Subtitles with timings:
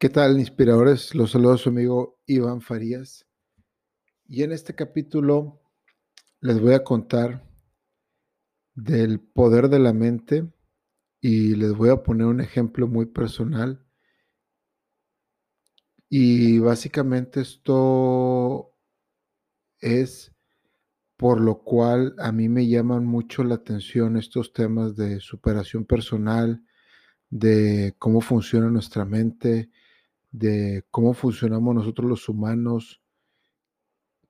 [0.00, 1.14] ¿Qué tal, inspiradores?
[1.14, 3.26] Los saludo a su amigo Iván Farías.
[4.26, 5.60] Y en este capítulo
[6.40, 7.46] les voy a contar
[8.74, 10.50] del poder de la mente
[11.20, 13.86] y les voy a poner un ejemplo muy personal.
[16.08, 18.74] Y básicamente esto
[19.80, 20.32] es
[21.18, 26.64] por lo cual a mí me llaman mucho la atención estos temas de superación personal,
[27.28, 29.70] de cómo funciona nuestra mente,
[30.30, 33.02] de cómo funcionamos nosotros los humanos,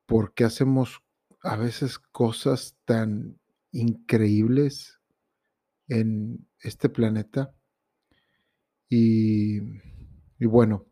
[0.07, 1.03] por qué hacemos
[1.43, 3.39] a veces cosas tan
[3.73, 4.99] increíbles
[5.89, 7.55] en este planeta.
[8.89, 9.59] Y,
[10.39, 10.87] y, bueno,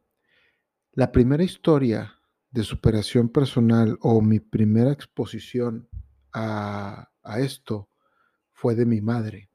[0.92, 2.14] la primera historia
[2.50, 5.88] de superación personal o mi primera exposición
[6.33, 7.91] a, a esto
[8.52, 9.50] fue de mi madre.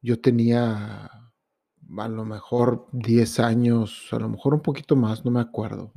[0.00, 1.25] Yo tenía
[1.98, 5.92] a lo mejor 10 años, a lo mejor un poquito más, no me acuerdo.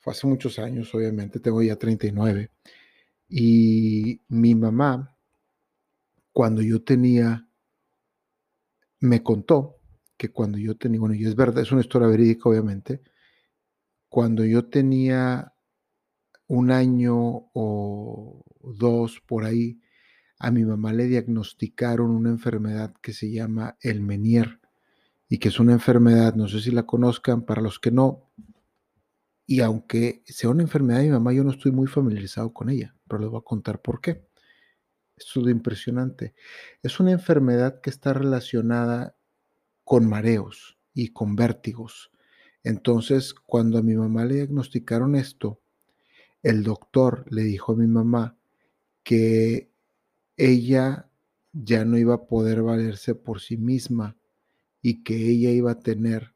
[0.00, 2.50] Fue hace muchos años, obviamente, tengo ya 39.
[3.28, 5.16] Y mi mamá,
[6.32, 7.48] cuando yo tenía,
[9.00, 9.76] me contó
[10.16, 13.02] que cuando yo tenía, bueno, y es verdad, es una historia verídica, obviamente,
[14.08, 15.54] cuando yo tenía
[16.46, 19.80] un año o dos por ahí,
[20.38, 24.60] a mi mamá le diagnosticaron una enfermedad que se llama el Menier
[25.28, 28.30] y que es una enfermedad, no sé si la conozcan, para los que no,
[29.46, 32.96] y aunque sea una enfermedad de mi mamá, yo no estoy muy familiarizado con ella,
[33.06, 34.26] pero les voy a contar por qué.
[35.16, 36.34] Esto es lo impresionante.
[36.82, 39.16] Es una enfermedad que está relacionada
[39.84, 42.10] con mareos y con vértigos.
[42.62, 45.60] Entonces, cuando a mi mamá le diagnosticaron esto,
[46.42, 48.38] el doctor le dijo a mi mamá
[49.02, 49.70] que
[50.36, 51.10] ella
[51.52, 54.16] ya no iba a poder valerse por sí misma
[54.84, 56.34] y que ella iba a tener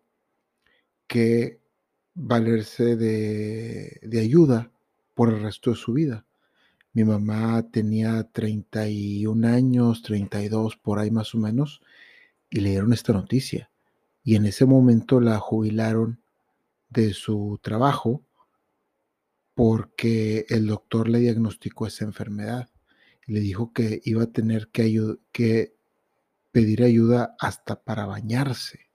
[1.06, 1.60] que
[2.14, 4.72] valerse de, ayuda
[5.14, 6.24] por el resto de su vida.
[6.94, 11.82] Mi mamá tenía 31 años, 32 por ahí más o menos,
[12.48, 13.70] y le dieron esta noticia.
[14.24, 16.22] Y en ese momento la jubilaron
[16.88, 18.24] de su trabajo
[19.52, 22.70] porque el doctor le diagnosticó esa enfermedad
[23.26, 25.77] y le dijo que iba a tener que, que
[26.52, 28.88] pedir ayuda hasta para bañarse.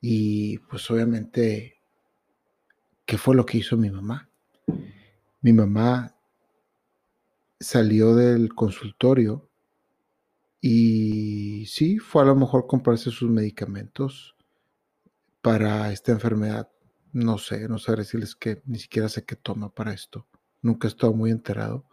[0.00, 1.80] Y pues obviamente,
[3.04, 4.28] ¿qué fue lo que hizo mi mamá?
[5.40, 6.14] Mi mamá
[7.60, 9.48] salió del consultorio
[10.60, 14.36] y sí, fue a lo mejor comprarse sus medicamentos
[15.42, 16.68] para esta enfermedad.
[17.12, 20.26] No sé, no sé decirles que ni siquiera sé qué toma para esto.
[20.62, 21.84] Nunca he estado muy enterado.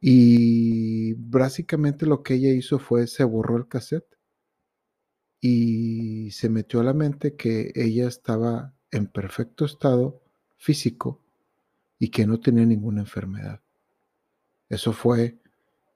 [0.00, 0.71] Y
[1.32, 4.18] básicamente lo que ella hizo fue se borró el cassette
[5.40, 10.20] y se metió a la mente que ella estaba en perfecto estado
[10.56, 11.20] físico
[11.98, 13.60] y que no tenía ninguna enfermedad.
[14.68, 15.38] Eso fue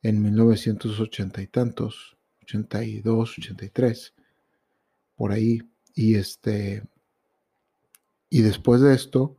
[0.03, 4.15] en 1980 y tantos, 82, 83,
[5.17, 5.63] por ahí.
[5.95, 6.83] Y este,
[8.31, 9.37] y después de esto,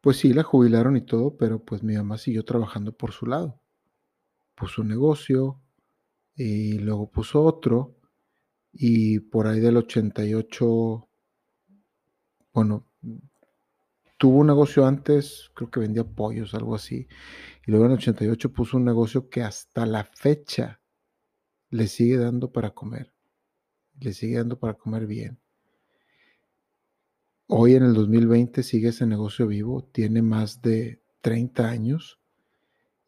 [0.00, 3.59] pues sí, la jubilaron y todo, pero pues mi mamá siguió trabajando por su lado.
[4.60, 5.58] Puso un negocio
[6.34, 7.96] y luego puso otro
[8.72, 11.08] y por ahí del 88,
[12.52, 12.86] bueno,
[14.18, 17.08] tuvo un negocio antes, creo que vendía pollos, algo así,
[17.66, 20.82] y luego en el 88 puso un negocio que hasta la fecha
[21.70, 23.14] le sigue dando para comer,
[23.98, 25.40] le sigue dando para comer bien.
[27.46, 32.19] Hoy en el 2020 sigue ese negocio vivo, tiene más de 30 años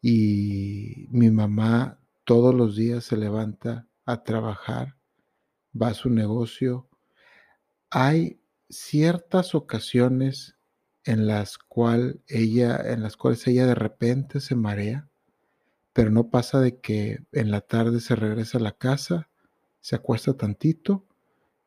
[0.05, 4.97] y mi mamá todos los días se levanta a trabajar,
[5.81, 6.89] va a su negocio.
[7.89, 10.57] Hay ciertas ocasiones
[11.05, 15.07] en las, cual ella, en las cuales ella de repente se marea,
[15.93, 19.29] pero no pasa de que en la tarde se regresa a la casa,
[19.79, 21.05] se acuesta tantito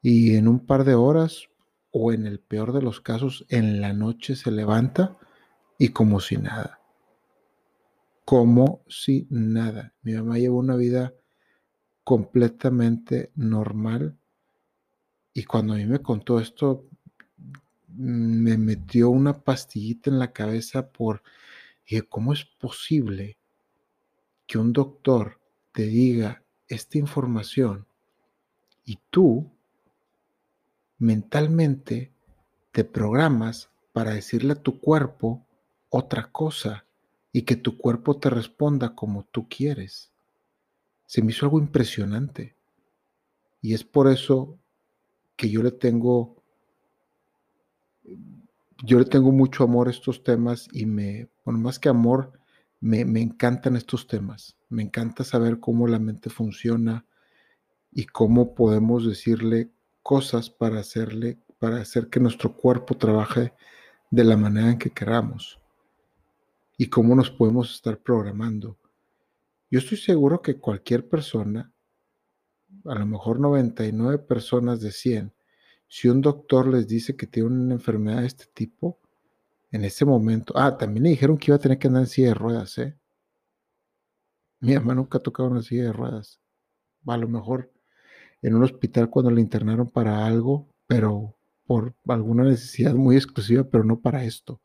[0.02, 1.48] y en un par de horas
[1.90, 5.16] o en el peor de los casos, en la noche se levanta
[5.78, 6.75] y como si nada.
[8.26, 9.94] Como si nada.
[10.02, 11.14] Mi mamá llevó una vida
[12.02, 14.18] completamente normal
[15.32, 16.88] y cuando a mí me contó esto,
[17.86, 21.22] me metió una pastillita en la cabeza por,
[21.88, 23.38] dije, ¿cómo es posible
[24.48, 25.40] que un doctor
[25.70, 27.86] te diga esta información
[28.84, 29.52] y tú
[30.98, 32.12] mentalmente
[32.72, 35.46] te programas para decirle a tu cuerpo
[35.90, 36.85] otra cosa
[37.36, 40.10] y que tu cuerpo te responda como tú quieres.
[41.04, 42.56] Se me hizo algo impresionante.
[43.60, 44.58] Y es por eso
[45.36, 46.42] que yo le tengo,
[48.82, 52.32] yo le tengo mucho amor a estos temas y me, bueno, más que amor,
[52.80, 54.56] me, me encantan estos temas.
[54.70, 57.04] Me encanta saber cómo la mente funciona
[57.92, 59.70] y cómo podemos decirle
[60.02, 63.52] cosas para hacerle, para hacer que nuestro cuerpo trabaje
[64.10, 65.60] de la manera en que queramos
[66.76, 68.78] y cómo nos podemos estar programando.
[69.70, 71.72] Yo estoy seguro que cualquier persona,
[72.84, 75.32] a lo mejor 99 personas de 100,
[75.88, 79.00] si un doctor les dice que tiene una enfermedad de este tipo,
[79.72, 82.28] en ese momento, ah, también le dijeron que iba a tener que andar en silla
[82.28, 82.96] de ruedas, ¿eh?
[84.60, 86.40] Mi mamá nunca ha tocado una silla de ruedas.
[87.06, 87.70] A lo mejor
[88.42, 91.36] en un hospital cuando le internaron para algo, pero
[91.66, 94.60] por alguna necesidad muy exclusiva, pero no para esto.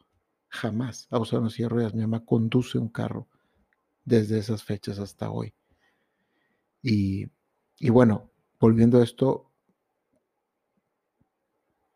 [0.52, 1.94] Jamás ha usado una silla de ruedas.
[1.96, 3.28] Mi mamá conduce un carro
[4.06, 5.54] desde esas fechas hasta hoy.
[6.84, 7.28] Y,
[7.80, 9.50] y bueno, volviendo a esto,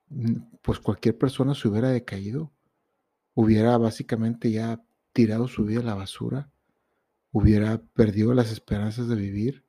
[0.09, 2.51] mm, pues cualquier persona se hubiera decaído,
[3.33, 4.81] hubiera básicamente ya
[5.13, 6.49] tirado su vida a la basura,
[7.31, 9.65] hubiera perdido las esperanzas de vivir.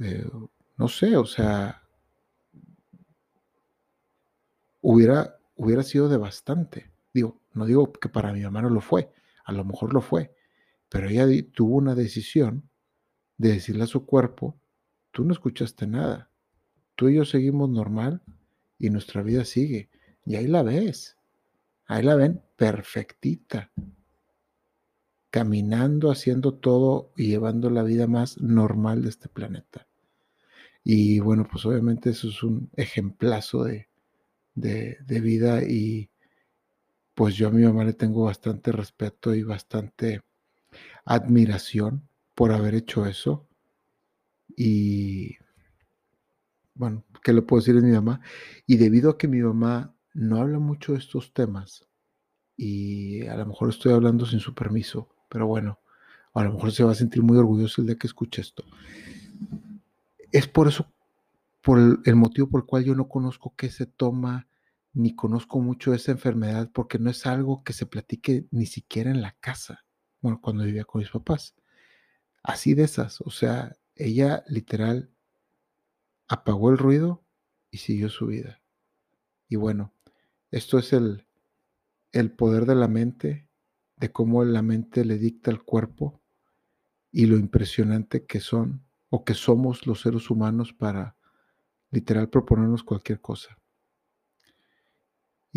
[0.00, 0.28] Eh,
[0.76, 1.82] no sé, o sea,
[4.80, 6.90] hubiera, hubiera sido devastante.
[7.16, 9.10] Digo, no digo que para mi mamá no lo fue,
[9.46, 10.34] a lo mejor lo fue,
[10.90, 12.68] pero ella tuvo una decisión
[13.38, 14.60] de decirle a su cuerpo,
[15.12, 16.30] tú no escuchaste nada,
[16.94, 18.20] tú y yo seguimos normal
[18.78, 19.88] y nuestra vida sigue.
[20.26, 21.16] Y ahí la ves,
[21.86, 23.72] ahí la ven perfectita,
[25.30, 29.86] caminando, haciendo todo y llevando la vida más normal de este planeta.
[30.84, 33.88] Y bueno, pues obviamente eso es un ejemplazo de,
[34.54, 36.10] de, vida y
[37.16, 40.22] pues yo a mi mamá le tengo bastante respeto y bastante
[41.04, 43.48] admiración por haber hecho eso.
[44.56, 45.36] Y
[46.74, 48.20] bueno, ¿qué le puedo decir a mi mamá?
[48.66, 51.86] Y debido a que mi mamá no habla mucho de estos temas,
[52.56, 55.80] y a lo mejor estoy hablando sin su permiso, pero bueno,
[56.34, 58.62] a lo mejor se va a sentir muy orgulloso el día que escuche esto.
[60.32, 60.86] Es por eso
[61.62, 64.46] por el, motivo por el cual yo no conozco qué se toma,
[64.96, 69.20] ni conozco mucho esa enfermedad, porque no es algo que se platique ni siquiera en
[69.20, 69.84] la casa,
[70.22, 71.54] bueno, cuando vivía con mis papás.
[72.42, 75.10] Así de esas, o sea, ella literal
[76.28, 77.22] apagó el ruido
[77.70, 78.62] y siguió su vida.
[79.48, 79.92] Y bueno,
[80.50, 81.26] esto es el,
[82.12, 83.50] el poder de la mente,
[83.96, 86.22] de cómo la mente le dicta al cuerpo
[87.12, 91.16] y lo impresionante que son o que somos los seres humanos para
[91.90, 93.58] literal proponernos cualquier cosa.